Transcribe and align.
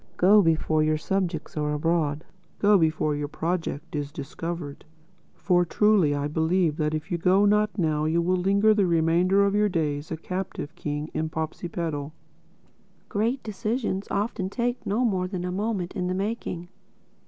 Go 0.17 0.41
before 0.41 0.81
your 0.81 0.97
subjects 0.97 1.55
are 1.55 1.73
abroad. 1.73 2.25
Go 2.57 2.75
before 2.75 3.15
your 3.15 3.27
project 3.27 3.95
is 3.95 4.11
discovered. 4.11 4.83
For 5.35 5.63
truly 5.63 6.15
I 6.15 6.27
believe 6.27 6.77
that 6.77 6.95
if 6.95 7.11
you 7.11 7.19
go 7.19 7.45
not 7.45 7.77
now 7.77 8.05
you 8.05 8.19
will 8.19 8.35
linger 8.37 8.73
the 8.73 8.87
remainder 8.87 9.45
of 9.45 9.53
your 9.53 9.69
days 9.69 10.09
a 10.11 10.17
captive 10.17 10.73
king 10.73 11.11
in 11.13 11.29
Popsipetel." 11.29 12.13
Great 13.09 13.43
decisions 13.43 14.07
often 14.09 14.49
take 14.49 14.87
no 14.87 15.05
more 15.05 15.27
than 15.27 15.45
a 15.45 15.51
moment 15.51 15.93
in 15.95 16.07
the 16.07 16.15
making. 16.15 16.69